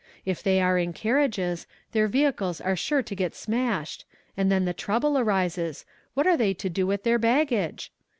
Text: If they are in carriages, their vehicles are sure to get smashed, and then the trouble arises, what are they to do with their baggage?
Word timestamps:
If 0.25 0.41
they 0.41 0.59
are 0.59 0.79
in 0.79 0.93
carriages, 0.93 1.67
their 1.91 2.07
vehicles 2.07 2.59
are 2.59 2.75
sure 2.75 3.03
to 3.03 3.15
get 3.15 3.35
smashed, 3.35 4.03
and 4.35 4.51
then 4.51 4.65
the 4.65 4.73
trouble 4.73 5.15
arises, 5.15 5.85
what 6.15 6.25
are 6.25 6.35
they 6.37 6.55
to 6.55 6.69
do 6.71 6.87
with 6.87 7.03
their 7.03 7.19
baggage? 7.19 7.91